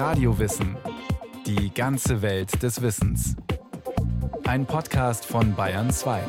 [0.00, 0.78] Radiowissen.
[1.44, 3.36] Die ganze Welt des Wissens.
[4.46, 6.22] Ein Podcast von Bayern 2.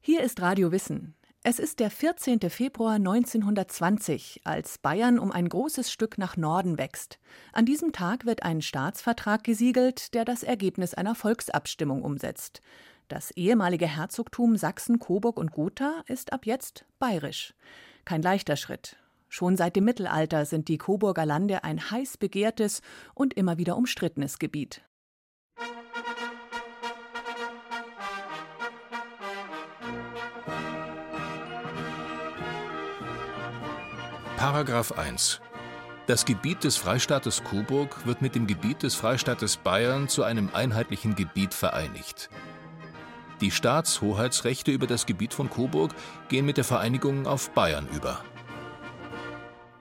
[0.00, 1.14] Hier ist Radio Wissen.
[1.42, 2.40] Es ist der 14.
[2.48, 7.18] Februar 1920, als Bayern um ein großes Stück nach Norden wächst.
[7.52, 12.62] An diesem Tag wird ein Staatsvertrag gesiegelt, der das Ergebnis einer Volksabstimmung umsetzt.
[13.08, 17.52] Das ehemalige Herzogtum Sachsen, Coburg und Gotha ist ab jetzt bayerisch.
[18.06, 18.96] Kein leichter Schritt.
[19.36, 22.82] Schon seit dem Mittelalter sind die Coburger Lande ein heiß begehrtes
[23.14, 24.82] und immer wieder umstrittenes Gebiet.
[34.36, 35.40] Paragraph 1
[36.06, 41.16] Das Gebiet des Freistaates Coburg wird mit dem Gebiet des Freistaates Bayern zu einem einheitlichen
[41.16, 42.30] Gebiet vereinigt.
[43.40, 45.92] Die Staatshoheitsrechte über das Gebiet von Coburg
[46.28, 48.22] gehen mit der Vereinigung auf Bayern über.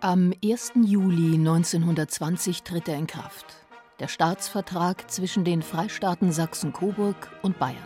[0.03, 0.73] Am 1.
[0.83, 3.45] Juli 1920 tritt er in Kraft.
[4.01, 7.77] Der Staatsvertrag zwischen den Freistaaten Sachsen-Coburg und Bayern.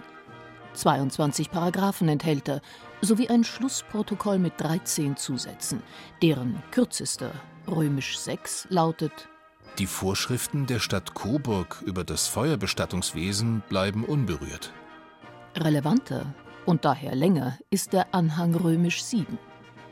[0.73, 2.61] 22 Paragraphen enthält er,
[3.01, 5.83] sowie ein Schlussprotokoll mit 13 Zusätzen,
[6.23, 7.29] deren kürzester,
[7.67, 9.29] römisch 6, lautet
[9.77, 14.73] Die Vorschriften der Stadt Coburg über das Feuerbestattungswesen bleiben unberührt.
[15.55, 16.33] Relevanter
[16.65, 19.37] und daher länger ist der Anhang römisch 7.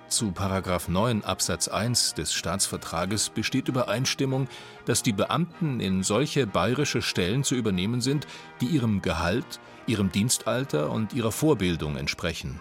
[0.08, 4.48] Zu Paragraph 9 Absatz 1 des Staatsvertrages besteht Übereinstimmung,
[4.86, 8.28] dass die Beamten in solche bayerische Stellen zu übernehmen sind,
[8.62, 12.60] die ihrem Gehalt, ihrem Dienstalter und ihrer Vorbildung entsprechen.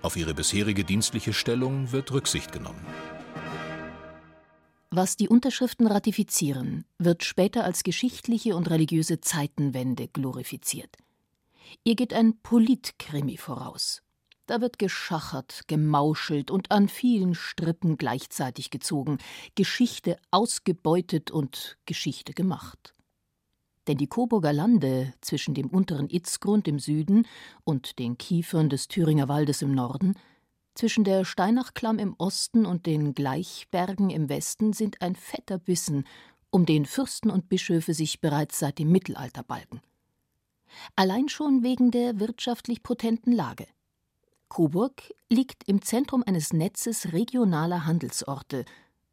[0.00, 2.84] Auf ihre bisherige dienstliche Stellung wird Rücksicht genommen.
[4.90, 10.96] Was die Unterschriften ratifizieren, wird später als geschichtliche und religiöse Zeitenwende glorifiziert.
[11.84, 14.05] Ihr geht ein Politkrimi voraus.
[14.46, 19.18] Da wird geschachert, gemauschelt und an vielen Strippen gleichzeitig gezogen,
[19.56, 22.94] Geschichte ausgebeutet und Geschichte gemacht.
[23.88, 27.26] Denn die Coburger Lande zwischen dem unteren Itzgrund im Süden
[27.64, 30.14] und den Kiefern des Thüringer Waldes im Norden,
[30.74, 36.04] zwischen der Steinachklamm im Osten und den Gleichbergen im Westen sind ein fetter Bissen,
[36.50, 39.80] um den Fürsten und Bischöfe sich bereits seit dem Mittelalter balgen.
[40.94, 43.66] Allein schon wegen der wirtschaftlich potenten Lage.
[44.48, 48.64] Coburg liegt im Zentrum eines Netzes regionaler Handelsorte,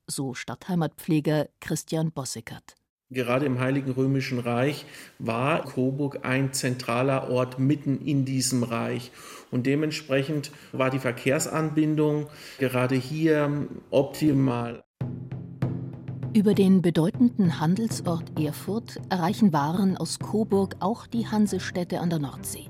[0.08, 2.76] so Stadtheimatpfleger Christian Bossekert.
[3.10, 4.86] Gerade im Heiligen Römischen Reich
[5.20, 9.12] war Coburg ein zentraler Ort mitten in diesem Reich.
[9.52, 12.28] Und dementsprechend war die Verkehrsanbindung
[12.58, 14.84] gerade hier optimal.
[16.34, 22.68] Über den bedeutenden Handelsort Erfurt erreichen Waren aus Coburg auch die Hansestädte an der Nordsee.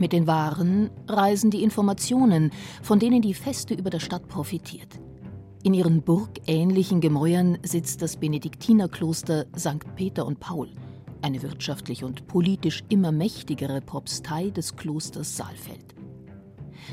[0.00, 4.98] Mit den Waren reisen die Informationen, von denen die Feste über der Stadt profitiert.
[5.62, 9.94] In ihren burgähnlichen Gemäuern sitzt das Benediktinerkloster St.
[9.96, 10.70] Peter und Paul,
[11.20, 15.94] eine wirtschaftlich und politisch immer mächtigere Propstei des Klosters Saalfeld.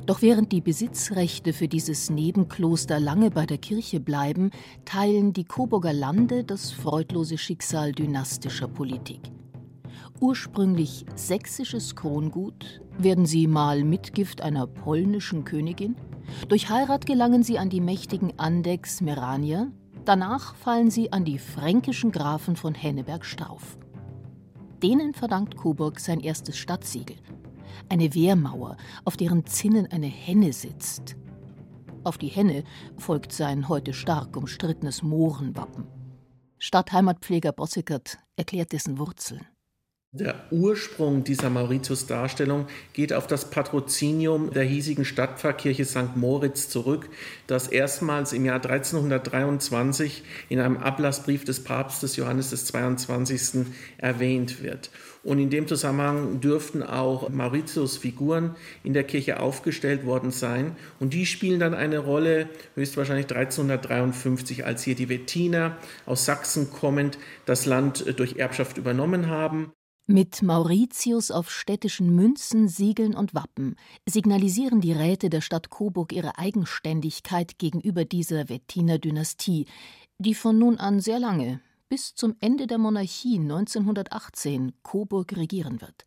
[0.06, 4.51] Doch während die Besitzrechte für dieses Nebenkloster lange bei der Kirche bleiben,
[4.84, 9.31] teilen die Coburger Lande das freudlose Schicksal dynastischer Politik.
[10.19, 15.95] Ursprünglich sächsisches Krongut werden sie mal Mitgift einer polnischen Königin,
[16.47, 19.72] durch Heirat gelangen sie an die mächtigen Andechs Meranier,
[20.06, 23.77] danach fallen sie an die fränkischen Grafen von Henneberg-Strauf.
[24.81, 27.17] Denen verdankt Coburg sein erstes Stadtsiegel.
[27.89, 31.16] Eine Wehrmauer, auf deren Zinnen eine Henne sitzt.
[32.03, 32.63] Auf die Henne
[32.97, 35.85] folgt sein heute stark umstrittenes Mohrenwappen.
[36.57, 39.45] Stadtheimatpfleger Bossikert erklärt dessen Wurzeln.
[40.13, 46.16] Der Ursprung dieser Mauritius-Darstellung geht auf das Patrozinium der hiesigen Stadtpfarrkirche St.
[46.16, 47.09] Moritz zurück,
[47.45, 53.68] das erstmals im Jahr 1323 in einem Ablassbrief des Papstes Johannes des 22.
[53.97, 54.90] erwähnt wird.
[55.23, 60.78] Und in dem Zusammenhang dürften auch Mauritius-Figuren in der Kirche aufgestellt worden sein.
[61.01, 67.19] Und die spielen dann eine Rolle, höchstwahrscheinlich 1353, als hier die Wettiner aus Sachsen kommend
[67.45, 69.74] das Land durch Erbschaft übernommen haben.
[70.09, 73.75] Mit Mauritius auf städtischen Münzen, Siegeln und Wappen
[74.06, 79.65] signalisieren die Räte der Stadt Coburg ihre Eigenständigkeit gegenüber dieser Wettiner Dynastie,
[80.18, 81.59] die von nun an sehr lange,
[81.89, 86.06] bis zum Ende der Monarchie 1918, Coburg regieren wird.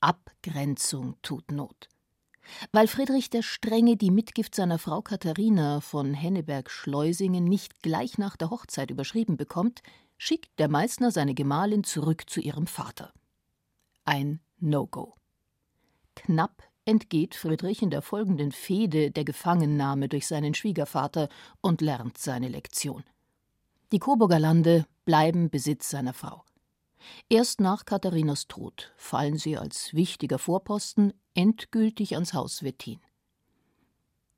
[0.00, 1.90] Abgrenzung tut Not.
[2.72, 8.48] Weil Friedrich der Strenge die Mitgift seiner Frau Katharina von Henneberg-Schleusingen nicht gleich nach der
[8.48, 9.82] Hochzeit überschrieben bekommt,
[10.18, 13.12] schickt der Meißner seine Gemahlin zurück zu ihrem Vater.
[14.04, 15.14] Ein No-Go.
[16.16, 21.28] Knapp entgeht Friedrich in der folgenden Fehde der Gefangennahme durch seinen Schwiegervater
[21.60, 23.04] und lernt seine Lektion.
[23.92, 26.44] Die Coburger Lande bleiben Besitz seiner Frau.
[27.28, 33.00] Erst nach Katharinas Tod fallen sie als wichtiger Vorposten endgültig ans Haus Wettin.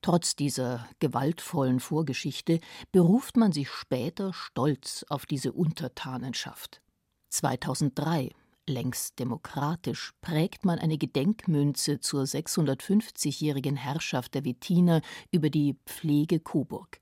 [0.03, 2.61] Trotz dieser gewaltvollen Vorgeschichte
[2.91, 6.81] beruft man sich später stolz auf diese Untertanenschaft.
[7.29, 8.31] 2003,
[8.67, 17.01] längst demokratisch, prägt man eine Gedenkmünze zur 650-jährigen Herrschaft der Wettiner über die Pflege Coburg.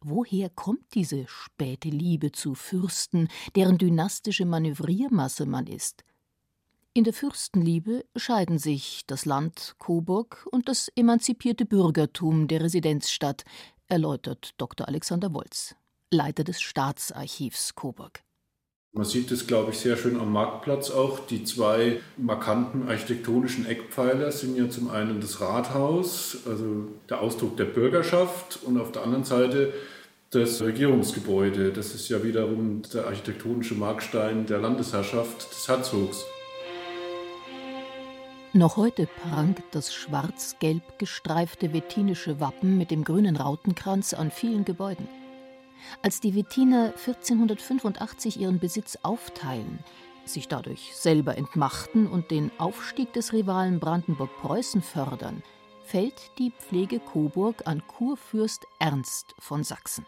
[0.00, 6.04] Woher kommt diese späte Liebe zu Fürsten, deren dynastische Manövriermasse man ist?
[6.96, 13.42] In der Fürstenliebe scheiden sich das Land Coburg und das emanzipierte Bürgertum der Residenzstadt,
[13.88, 14.86] erläutert Dr.
[14.86, 15.74] Alexander Wolz,
[16.12, 18.22] Leiter des Staatsarchivs Coburg.
[18.92, 21.18] Man sieht es, glaube ich, sehr schön am Marktplatz auch.
[21.26, 27.64] Die zwei markanten architektonischen Eckpfeiler sind ja zum einen das Rathaus, also der Ausdruck der
[27.64, 29.72] Bürgerschaft, und auf der anderen Seite
[30.30, 31.72] das Regierungsgebäude.
[31.72, 36.24] Das ist ja wiederum der architektonische Markstein der Landesherrschaft des Herzogs.
[38.56, 45.08] Noch heute prangt das schwarz-gelb gestreifte wettinische Wappen mit dem grünen Rautenkranz an vielen Gebäuden.
[46.02, 49.80] Als die Wettiner 1485 ihren Besitz aufteilen,
[50.24, 55.42] sich dadurch selber entmachten und den Aufstieg des Rivalen Brandenburg-Preußen fördern,
[55.84, 60.06] fällt die Pflege Coburg an Kurfürst Ernst von Sachsen.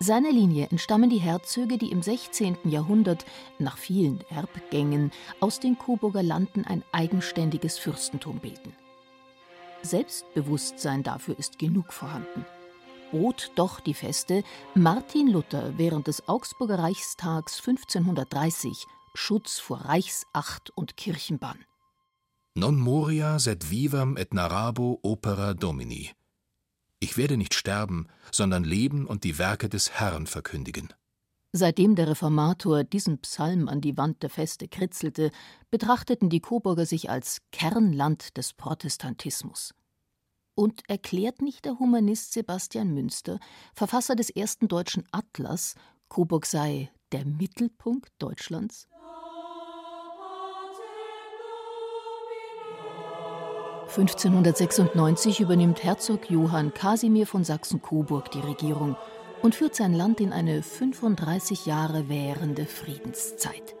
[0.00, 2.58] Seiner Linie entstammen die Herzöge, die im 16.
[2.64, 3.24] Jahrhundert
[3.58, 8.74] nach vielen Erbgängen aus den Coburger Landen ein eigenständiges Fürstentum bilden.
[9.82, 12.44] Selbstbewusstsein dafür ist genug vorhanden.
[13.12, 14.42] Bot doch die Feste
[14.74, 21.64] Martin Luther während des Augsburger Reichstags 1530 Schutz vor Reichsacht und Kirchenbann.
[22.56, 26.10] Non moria sed vivam et narrabo opera domini
[27.04, 30.88] ich werde nicht sterben, sondern leben und die Werke des Herrn verkündigen.
[31.52, 35.30] Seitdem der Reformator diesen Psalm an die Wand der Feste kritzelte,
[35.70, 39.74] betrachteten die Coburger sich als Kernland des Protestantismus.
[40.56, 43.38] Und erklärt nicht der Humanist Sebastian Münster,
[43.74, 45.74] Verfasser des ersten deutschen Atlas,
[46.08, 48.88] Coburg sei der Mittelpunkt Deutschlands?
[53.96, 58.96] 1596 übernimmt Herzog Johann Kasimir von Sachsen-Coburg die Regierung
[59.40, 63.76] und führt sein Land in eine 35 Jahre währende Friedenszeit.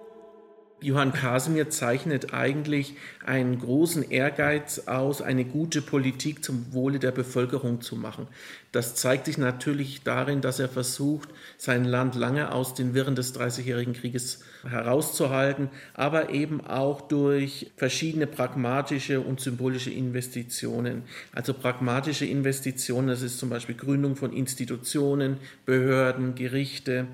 [0.84, 2.94] Johann Kasimir zeichnet eigentlich
[3.24, 8.28] einen großen Ehrgeiz aus, eine gute Politik zum Wohle der Bevölkerung zu machen.
[8.70, 13.32] Das zeigt sich natürlich darin, dass er versucht, sein Land lange aus den Wirren des
[13.32, 21.02] Dreißigjährigen Krieges herauszuhalten, aber eben auch durch verschiedene pragmatische und symbolische Investitionen.
[21.32, 27.06] Also pragmatische Investitionen, das ist zum Beispiel Gründung von Institutionen, Behörden, Gerichte,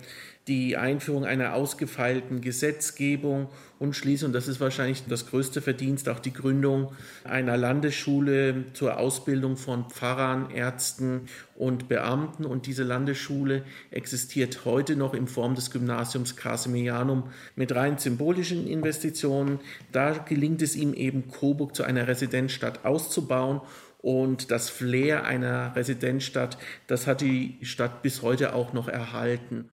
[0.48, 3.48] die Einführung einer ausgefeilten Gesetzgebung
[3.78, 6.92] und schließlich, und das ist wahrscheinlich das größte Verdienst, auch die Gründung
[7.24, 11.22] einer Landesschule zur Ausbildung von Pfarrern, Ärzten
[11.56, 12.44] und Beamten.
[12.44, 19.60] Und diese Landesschule existiert heute noch in Form des Gymnasiums Casimirianum mit rein symbolischen Investitionen.
[19.92, 23.60] Da gelingt es ihm eben, Coburg zu einer Residenzstadt auszubauen
[24.02, 29.70] und das Flair einer Residenzstadt, das hat die Stadt bis heute auch noch erhalten.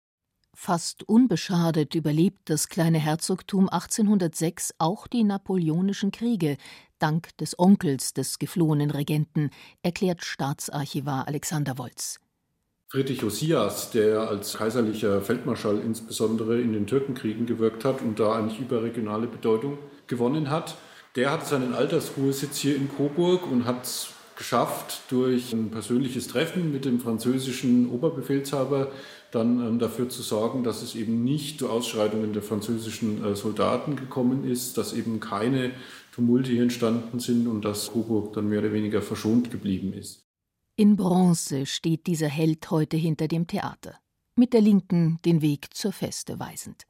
[0.60, 6.58] Fast unbeschadet überlebt das kleine Herzogtum 1806 auch die Napoleonischen Kriege,
[6.98, 9.52] dank des Onkels des geflohenen Regenten,
[9.84, 12.20] erklärt Staatsarchivar Alexander Wolz.
[12.90, 18.60] Friedrich Osias, der als kaiserlicher Feldmarschall insbesondere in den Türkenkriegen gewirkt hat und da eigentlich
[18.60, 20.76] überregionale Bedeutung gewonnen hat,
[21.16, 23.86] der hat seinen Altersruhesitz hier in Coburg und hat
[24.38, 28.92] geschafft, durch ein persönliches Treffen mit dem französischen Oberbefehlshaber
[29.32, 33.96] dann ähm, dafür zu sorgen, dass es eben nicht zu Ausschreitungen der französischen äh, Soldaten
[33.96, 35.72] gekommen ist, dass eben keine
[36.14, 40.24] Tumulte hier entstanden sind und dass Coburg dann mehr oder weniger verschont geblieben ist.
[40.76, 44.00] In Bronze steht dieser Held heute hinter dem Theater,
[44.36, 46.86] mit der Linken den Weg zur Feste weisend.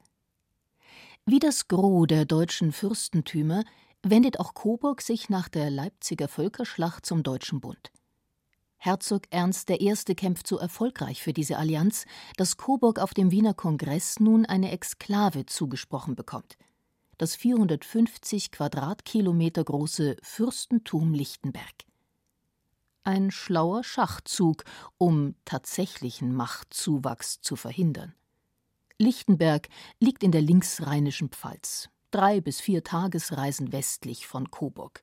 [1.26, 3.64] Wie das Gros der deutschen Fürstentümer
[4.02, 7.90] wendet auch Coburg sich nach der Leipziger Völkerschlacht zum Deutschen Bund.
[8.76, 9.94] Herzog Ernst I.
[10.14, 12.04] kämpft so erfolgreich für diese Allianz,
[12.36, 16.56] dass Coburg auf dem Wiener Kongress nun eine Exklave zugesprochen bekommt.
[17.18, 21.74] Das 450 Quadratkilometer große Fürstentum Lichtenberg.
[23.02, 24.64] Ein schlauer Schachzug,
[24.96, 28.14] um tatsächlichen Machtzuwachs zu verhindern.
[28.98, 35.02] Lichtenberg liegt in der linksrheinischen Pfalz, drei bis vier Tagesreisen westlich von Coburg.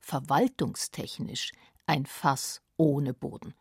[0.00, 1.52] verwaltungstechnisch
[1.86, 3.54] ein Fass ohne Boden.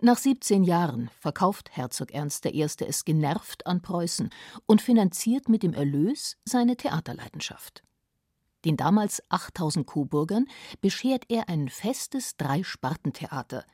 [0.00, 2.62] Nach 17 Jahren verkauft Herzog Ernst I.
[2.62, 4.30] es genervt an Preußen
[4.66, 7.82] und finanziert mit dem Erlös seine Theaterleidenschaft.
[8.64, 10.46] Den damals 8000 Coburgern
[10.80, 13.64] beschert er ein festes Dreispartentheater.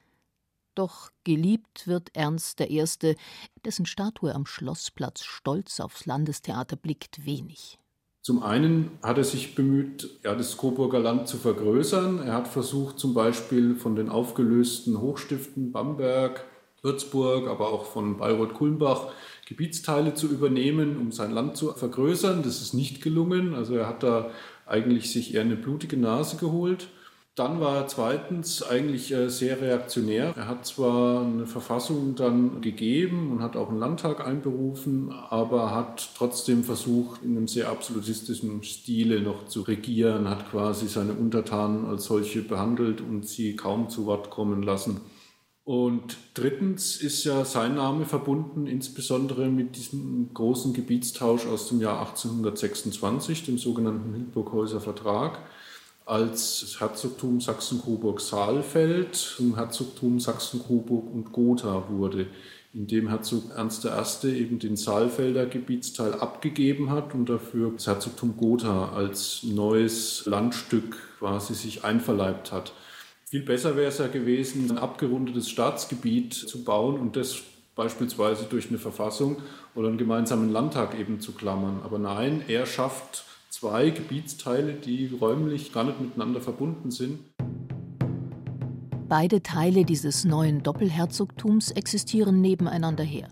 [0.75, 2.85] Doch geliebt wird Ernst I.,
[3.65, 7.79] dessen Statue am Schlossplatz stolz aufs Landestheater blickt, wenig.
[8.23, 12.21] Zum einen hat er sich bemüht, ja, das Coburger Land zu vergrößern.
[12.27, 16.45] Er hat versucht, zum Beispiel von den aufgelösten Hochstiften Bamberg,
[16.83, 19.09] Würzburg, aber auch von Bayreuth-Kulmbach
[19.47, 22.43] Gebietsteile zu übernehmen, um sein Land zu vergrößern.
[22.43, 23.55] Das ist nicht gelungen.
[23.55, 24.31] Also er hat da
[24.67, 26.89] eigentlich sich eher eine blutige Nase geholt.
[27.37, 30.35] Dann war er zweitens eigentlich äh, sehr reaktionär.
[30.37, 36.11] Er hat zwar eine Verfassung dann gegeben und hat auch einen Landtag einberufen, aber hat
[36.17, 42.05] trotzdem versucht, in einem sehr absolutistischen Stile noch zu regieren, hat quasi seine Untertanen als
[42.05, 45.01] solche behandelt und sie kaum zu Wort kommen lassen.
[45.63, 52.01] Und drittens ist ja sein Name verbunden insbesondere mit diesem großen Gebietstausch aus dem Jahr
[52.01, 55.39] 1826, dem sogenannten Hildburghäuser Vertrag
[56.11, 62.27] als Herzogtum Sachsen-Coburg-Saalfeld zum Herzogtum Sachsen-Coburg und Gotha wurde,
[62.75, 64.29] indem Herzog Ernst I.
[64.31, 71.55] eben den Saalfelder Gebietsteil abgegeben hat und dafür das Herzogtum Gotha als neues Landstück quasi
[71.55, 72.73] sich einverleibt hat.
[73.27, 77.39] Viel besser wäre es ja gewesen, ein abgerundetes Staatsgebiet zu bauen und das
[77.77, 79.37] beispielsweise durch eine Verfassung
[79.77, 81.83] oder einen gemeinsamen Landtag eben zu klammern.
[81.85, 87.21] Aber nein, er schafft zwei Gebietsteile, die räumlich gar nicht miteinander verbunden sind.
[89.09, 93.29] Beide Teile dieses neuen Doppelherzogtums existieren nebeneinander her.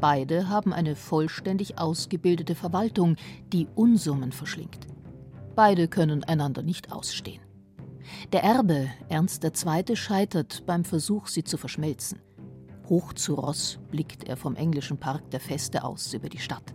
[0.00, 3.16] Beide haben eine vollständig ausgebildete Verwaltung,
[3.52, 4.86] die Unsummen verschlingt.
[5.54, 7.42] Beide können einander nicht ausstehen.
[8.32, 12.20] Der Erbe, Ernst II., scheitert beim Versuch, sie zu verschmelzen.
[12.88, 16.74] Hoch zu Ross blickt er vom englischen Park der Feste aus über die Stadt.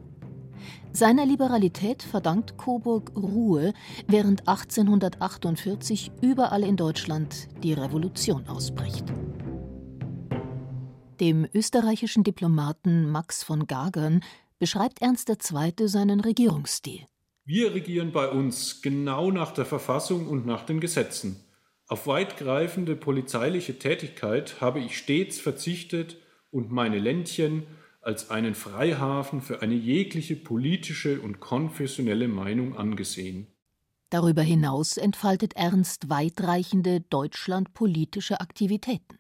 [0.92, 3.74] Seiner Liberalität verdankt Coburg Ruhe,
[4.08, 9.06] während 1848 überall in Deutschland die Revolution ausbricht.
[11.20, 14.22] Dem österreichischen Diplomaten Max von Gagern
[14.60, 15.88] beschreibt Ernst II.
[15.88, 17.06] seinen Regierungsstil.
[17.46, 21.44] Wir regieren bei uns genau nach der Verfassung und nach den Gesetzen.
[21.88, 26.18] Auf weitgreifende polizeiliche Tätigkeit habe ich stets verzichtet
[26.52, 27.64] und meine Ländchen
[28.08, 33.48] als einen Freihafen für eine jegliche politische und konfessionelle Meinung angesehen.
[34.10, 39.20] Darüber hinaus entfaltet Ernst weitreichende deutschlandpolitische Aktivitäten.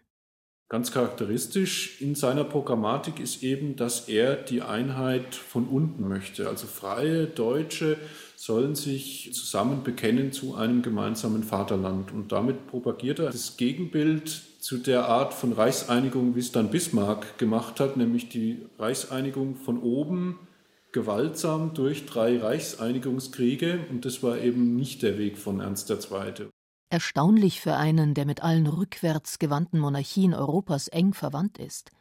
[0.69, 6.47] Ganz charakteristisch in seiner Programmatik ist eben, dass er die Einheit von unten möchte.
[6.47, 7.97] Also freie Deutsche
[8.37, 12.13] sollen sich zusammen bekennen zu einem gemeinsamen Vaterland.
[12.13, 17.37] Und damit propagiert er das Gegenbild zu der Art von Reichseinigung, wie es dann Bismarck
[17.37, 20.45] gemacht hat, nämlich die Reichseinigung von oben,
[20.91, 23.85] gewaltsam durch drei Reichseinigungskriege.
[23.89, 26.49] Und das war eben nicht der Weg von Ernst II.
[26.89, 31.91] Erstaunlich für einen, der mit allen rückwärts gewandten Monarchien Europas eng verwandt ist.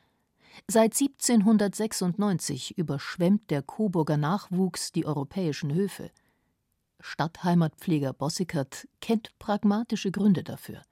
[0.67, 6.11] Seit 1796 überschwemmt der Coburger Nachwuchs die europäischen Höfe.
[6.99, 10.83] Stadtheimatpfleger Bossikert kennt pragmatische Gründe dafür.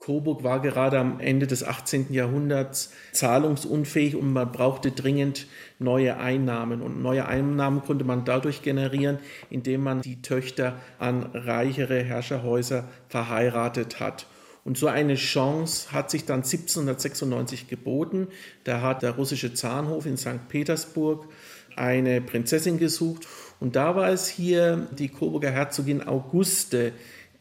[0.00, 2.10] Coburg war gerade am Ende des 18.
[2.10, 5.46] Jahrhunderts zahlungsunfähig und man brauchte dringend
[5.78, 6.80] neue Einnahmen.
[6.80, 9.18] Und neue Einnahmen konnte man dadurch generieren,
[9.50, 14.26] indem man die Töchter an reichere Herrscherhäuser verheiratet hat.
[14.64, 18.28] Und so eine Chance hat sich dann 1796 geboten.
[18.64, 20.48] Da hat der russische Zahnhof in St.
[20.48, 21.28] Petersburg
[21.76, 23.26] eine Prinzessin gesucht.
[23.58, 26.92] Und da war es hier die Coburger Herzogin Auguste,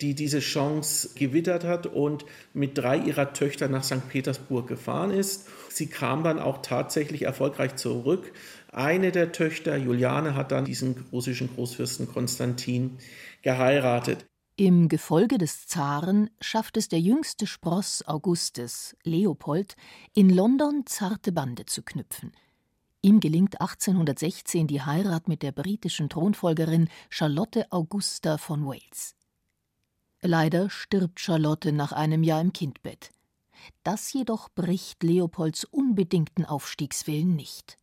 [0.01, 4.07] die diese Chance gewittert hat und mit drei ihrer Töchter nach St.
[4.09, 5.47] Petersburg gefahren ist.
[5.69, 8.31] Sie kam dann auch tatsächlich erfolgreich zurück.
[8.71, 12.97] Eine der Töchter, Juliane, hat dann diesen russischen Großfürsten Konstantin
[13.41, 14.25] geheiratet.
[14.55, 19.75] Im Gefolge des Zaren schafft es der jüngste Spross Augustes, Leopold,
[20.13, 22.33] in London zarte Bande zu knüpfen.
[23.01, 29.15] Ihm gelingt 1816 die Heirat mit der britischen Thronfolgerin Charlotte Augusta von Wales.
[30.21, 33.11] Leider stirbt Charlotte nach einem Jahr im Kindbett.
[33.83, 37.77] Das jedoch bricht Leopolds unbedingten Aufstiegswillen nicht.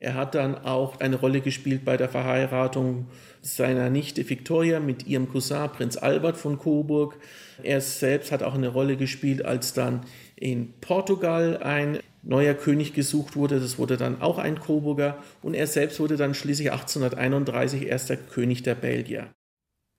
[0.00, 3.08] Er hat dann auch eine Rolle gespielt bei der Verheiratung
[3.40, 7.16] seiner Nichte Victoria mit ihrem Cousin Prinz Albert von Coburg.
[7.62, 10.02] Er selbst hat auch eine Rolle gespielt, als dann
[10.36, 13.58] in Portugal ein neuer König gesucht wurde.
[13.58, 15.18] Das wurde dann auch ein Coburger.
[15.42, 19.30] Und er selbst wurde dann schließlich 1831 erster König der Belgier.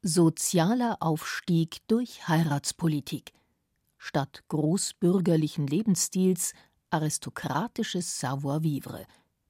[0.01, 3.33] Sozialer Aufstieg durch Heiratspolitik.
[3.97, 6.53] Statt großbürgerlichen Lebensstils
[6.89, 9.05] aristokratisches Savoir-vivre,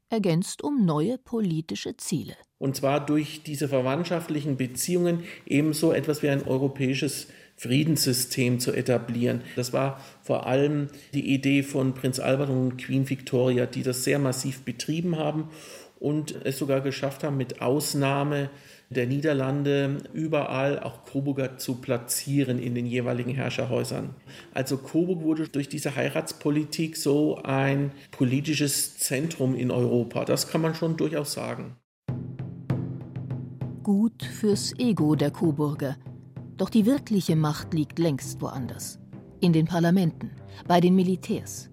[0.10, 2.34] ergänzt um neue politische Ziele.
[2.58, 9.44] Und zwar durch diese verwandtschaftlichen Beziehungen ebenso etwas wie ein europäisches Friedenssystem zu etablieren.
[9.56, 14.18] Das war vor allem die Idee von Prinz Albert und Queen Victoria, die das sehr
[14.18, 15.50] massiv betrieben haben
[16.00, 18.50] und es sogar geschafft haben, mit Ausnahme
[18.90, 24.16] der Niederlande überall auch Coburger zu platzieren in den jeweiligen Herrscherhäusern.
[24.54, 30.26] Also Coburg wurde durch diese Heiratspolitik so ein politisches Zentrum in Europa.
[30.26, 31.76] Das kann man schon durchaus sagen.
[33.84, 35.98] Gut fürs Ego der Coburger.
[36.58, 39.00] Doch die wirkliche Macht liegt längst woanders.
[39.40, 40.32] In den Parlamenten,
[40.68, 41.70] bei den Militärs.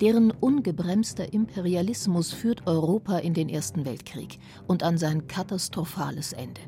[0.00, 6.60] Deren ungebremster Imperialismus führt Europa in den Ersten Weltkrieg und an sein katastrophales Ende.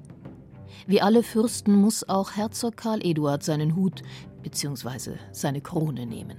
[0.86, 4.02] Wie alle Fürsten muss auch Herzog Karl Eduard seinen Hut
[4.42, 5.16] bzw.
[5.32, 6.38] seine Krone nehmen.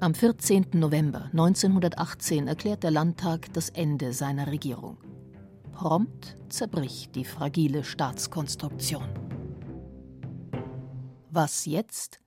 [0.00, 0.66] Am 14.
[0.74, 4.98] November 1918 erklärt der Landtag das Ende seiner Regierung.
[5.72, 9.08] Prompt zerbricht die fragile Staatskonstruktion.
[11.30, 12.20] Was jetzt?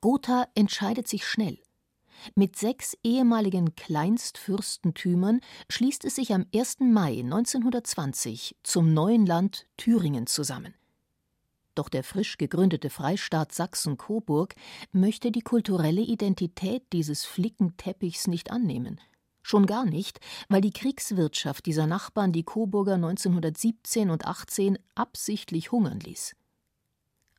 [0.00, 1.58] Gotha entscheidet sich schnell.
[2.34, 6.80] Mit sechs ehemaligen Kleinstfürstentümern schließt es sich am 1.
[6.80, 10.74] Mai 1920 zum neuen Land Thüringen zusammen.
[11.74, 14.54] Doch der frisch gegründete Freistaat Sachsen-Coburg
[14.92, 19.00] möchte die kulturelle Identität dieses Flickenteppichs nicht annehmen.
[19.42, 26.00] Schon gar nicht, weil die Kriegswirtschaft dieser Nachbarn die Coburger 1917 und 18 absichtlich hungern
[26.00, 26.36] ließ.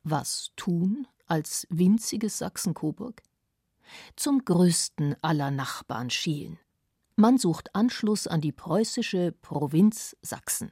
[0.03, 3.21] Was tun als winziges Sachsen-Coburg?
[4.15, 6.59] Zum größten aller Nachbarn schielen.
[7.15, 10.71] Man sucht Anschluss an die preußische Provinz Sachsen.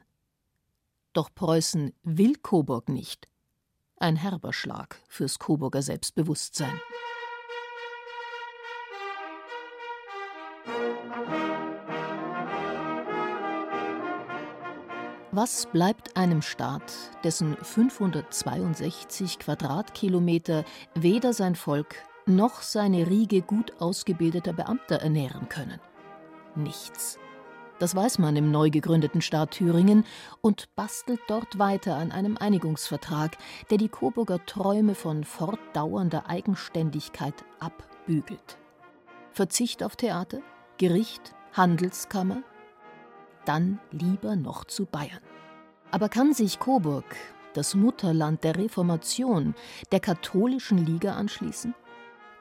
[1.12, 3.28] Doch Preußen will Coburg nicht.
[3.96, 6.80] Ein herber Schlag fürs Coburger Selbstbewusstsein.
[15.32, 20.64] Was bleibt einem Staat, dessen 562 Quadratkilometer
[20.96, 21.94] weder sein Volk
[22.30, 25.80] noch seine Riege gut ausgebildeter Beamter ernähren können?
[26.54, 27.18] Nichts.
[27.78, 30.04] Das weiß man im neu gegründeten Staat Thüringen
[30.42, 33.38] und bastelt dort weiter an einem Einigungsvertrag,
[33.70, 38.58] der die Coburger Träume von fortdauernder Eigenständigkeit abbügelt.
[39.32, 40.40] Verzicht auf Theater,
[40.76, 42.42] Gericht, Handelskammer,
[43.46, 45.22] dann lieber noch zu Bayern.
[45.90, 47.16] Aber kann sich Coburg,
[47.54, 49.54] das Mutterland der Reformation,
[49.90, 51.74] der katholischen Liga anschließen?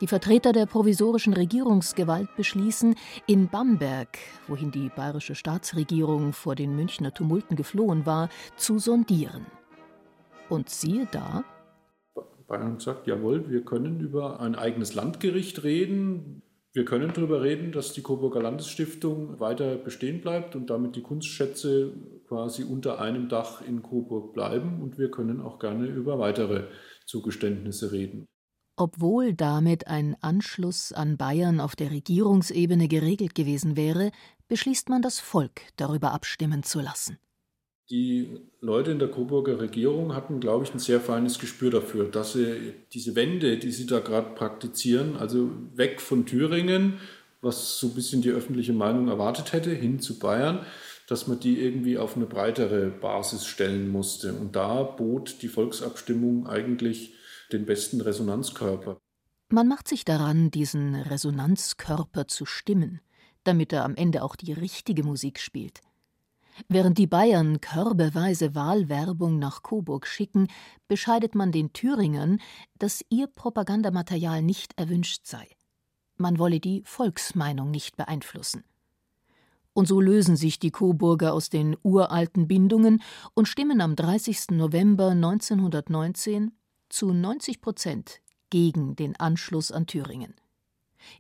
[0.02, 2.96] Die Vertreter der provisorischen Regierungsgewalt beschließen,
[3.28, 9.46] in Bamberg, wohin die bayerische Staatsregierung vor den Münchner Tumulten geflohen war, zu sondieren.
[10.48, 11.44] Und siehe da,
[12.50, 16.42] Bayern sagt, jawohl, wir können über ein eigenes Landgericht reden.
[16.74, 21.94] Wir können darüber reden, dass die Coburger Landesstiftung weiter bestehen bleibt und damit die Kunstschätze
[22.28, 24.82] quasi unter einem Dach in Coburg bleiben.
[24.82, 26.64] Und wir können auch gerne über weitere
[27.06, 28.28] Zugeständnisse reden.
[28.80, 34.12] Obwohl damit ein Anschluss an Bayern auf der Regierungsebene geregelt gewesen wäre,
[34.48, 37.18] beschließt man das Volk darüber abstimmen zu lassen.
[37.90, 42.32] Die Leute in der Coburger Regierung hatten, glaube ich, ein sehr feines Gespür dafür, dass
[42.32, 47.02] sie diese Wende, die sie da gerade praktizieren, also weg von Thüringen,
[47.42, 50.66] was so ein bisschen die öffentliche Meinung erwartet hätte, hin zu Bayern,
[51.06, 54.36] dass man die irgendwie auf eine breitere Basis stellen musste.
[54.36, 57.16] Und da bot die Volksabstimmung eigentlich
[57.52, 58.98] den besten Resonanzkörper.
[59.50, 63.02] Man macht sich daran, diesen Resonanzkörper zu stimmen,
[63.44, 65.82] damit er am Ende auch die richtige Musik spielt.
[66.68, 70.48] Während die Bayern körbeweise Wahlwerbung nach Coburg schicken,
[70.88, 72.40] bescheidet man den Thüringern,
[72.78, 75.48] dass ihr Propagandamaterial nicht erwünscht sei.
[76.18, 78.64] Man wolle die Volksmeinung nicht beeinflussen.
[79.74, 83.02] Und so lösen sich die Coburger aus den uralten Bindungen
[83.34, 84.52] und stimmen am 30.
[84.52, 86.52] November 1919
[86.90, 90.36] zu 90 Prozent gegen den Anschluss an Thüringen.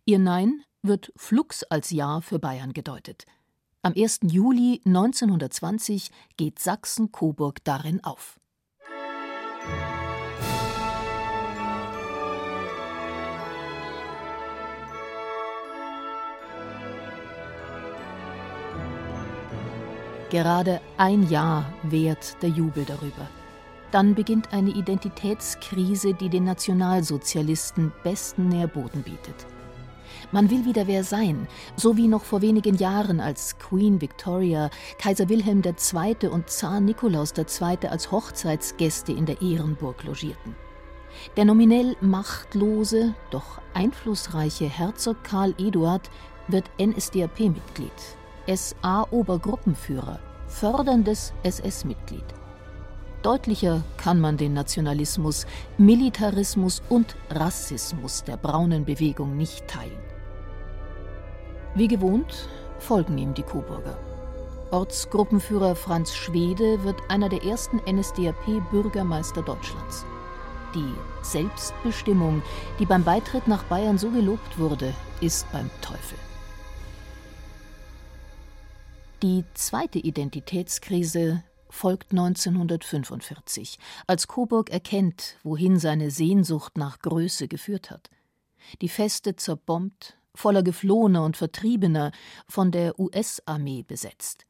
[0.05, 3.25] Ihr Nein wird flugs als Ja für Bayern gedeutet–
[3.81, 4.19] am 1.
[4.23, 8.37] Juli 1920 geht Sachsen-Coburg darin auf.
[20.29, 23.38] Gerade ein Jahr währt der Jubel darüber.
[23.91, 29.47] Dann beginnt eine Identitätskrise, die den Nationalsozialisten besten Nährboden bietet.
[30.31, 35.29] Man will wieder wer sein, so wie noch vor wenigen Jahren, als Queen Victoria, Kaiser
[35.29, 36.29] Wilhelm II.
[36.29, 37.87] und Zar Nikolaus II.
[37.87, 40.55] als Hochzeitsgäste in der Ehrenburg logierten.
[41.35, 46.09] Der nominell machtlose, doch einflussreiche Herzog Karl Eduard
[46.47, 47.91] wird NSDAP-Mitglied,
[48.47, 52.38] SA-Obergruppenführer, förderndes SS-Mitglied.
[53.21, 55.45] Deutlicher kann man den Nationalismus,
[55.77, 59.99] Militarismus und Rassismus der braunen Bewegung nicht teilen.
[61.75, 62.47] Wie gewohnt
[62.79, 63.97] folgen ihm die Coburger.
[64.71, 70.05] Ortsgruppenführer Franz Schwede wird einer der ersten NSDAP-Bürgermeister Deutschlands.
[70.73, 72.41] Die Selbstbestimmung,
[72.79, 76.17] die beim Beitritt nach Bayern so gelobt wurde, ist beim Teufel.
[79.23, 88.09] Die zweite Identitätskrise folgt 1945, als Coburg erkennt, wohin seine Sehnsucht nach Größe geführt hat.
[88.81, 92.11] Die Feste zerbombt, voller Geflohener und Vertriebener,
[92.47, 94.45] von der US-Armee besetzt.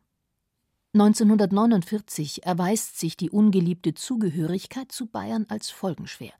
[0.93, 6.33] 1949 erweist sich die ungeliebte Zugehörigkeit zu Bayern als folgenschwer.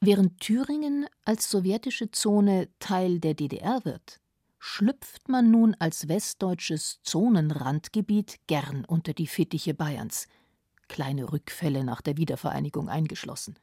[0.00, 4.19] Während Thüringen als sowjetische Zone Teil der DDR wird,
[4.60, 10.28] schlüpft man nun als westdeutsches Zonenrandgebiet gern unter die Fittiche Bayerns,
[10.86, 13.58] kleine Rückfälle nach der Wiedervereinigung eingeschlossen.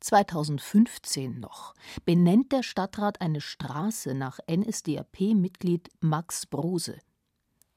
[0.00, 6.98] 2015 noch benennt der Stadtrat eine Straße nach NSDAP-Mitglied Max Brose.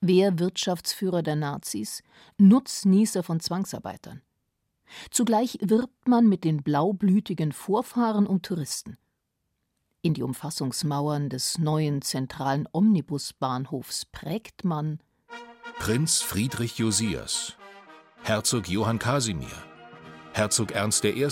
[0.01, 2.01] Wehrwirtschaftsführer der Nazis,
[2.39, 4.23] Nutznießer von Zwangsarbeitern.
[5.11, 8.97] Zugleich wirbt man mit den blaublütigen Vorfahren um Touristen.
[10.05, 14.99] In die Umfassungsmauern des neuen zentralen Omnibusbahnhofs prägt man
[15.79, 17.55] Prinz Friedrich Josias,
[18.21, 19.47] Herzog Johann Kasimir,
[20.33, 21.27] Herzog Ernst I.,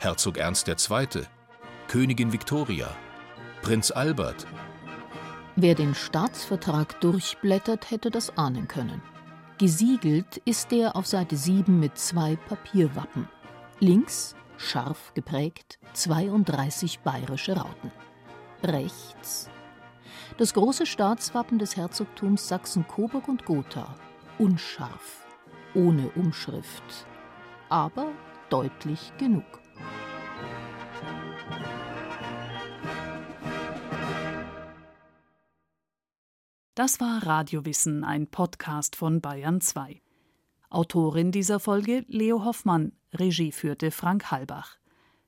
[0.00, 1.22] Herzog Ernst II.,
[1.86, 2.88] Königin Victoria,
[3.62, 4.48] Prinz Albert.
[5.54, 9.00] Wer den Staatsvertrag durchblättert, hätte das ahnen können.
[9.58, 13.28] Gesiegelt ist er auf Seite 7 mit zwei Papierwappen.
[13.78, 17.90] Links scharf geprägt, 32 bayerische Rauten.
[18.62, 19.50] Rechts
[20.38, 23.94] das große Staatswappen des Herzogtums Sachsen-Coburg und Gotha,
[24.38, 25.26] unscharf,
[25.74, 27.06] ohne Umschrift,
[27.68, 28.10] aber
[28.48, 29.44] deutlich genug.
[36.74, 40.00] Das war Radiowissen, ein Podcast von Bayern 2.
[40.70, 44.78] Autorin dieser Folge Leo Hoffmann, Regie führte Frank Halbach.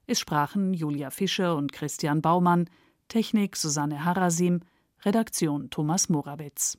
[0.07, 2.69] Es sprachen Julia Fischer und Christian Baumann,
[3.09, 4.61] Technik Susanne Harasim,
[5.05, 6.79] Redaktion Thomas Morawitz.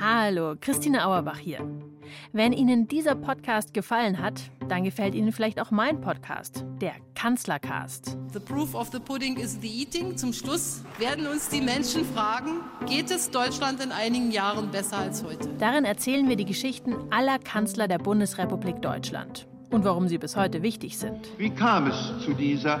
[0.00, 1.85] Hallo, Christine Auerbach hier.
[2.32, 8.16] Wenn Ihnen dieser Podcast gefallen hat, dann gefällt Ihnen vielleicht auch mein Podcast, der Kanzlercast.
[8.32, 10.16] The proof of the pudding is the eating.
[10.16, 15.24] Zum Schluss werden uns die Menschen fragen, geht es Deutschland in einigen Jahren besser als
[15.24, 15.48] heute?
[15.58, 20.62] Darin erzählen wir die Geschichten aller Kanzler der Bundesrepublik Deutschland und warum sie bis heute
[20.62, 21.28] wichtig sind.
[21.38, 22.80] Wie kam es zu dieser